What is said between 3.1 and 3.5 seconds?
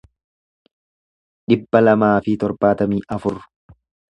afur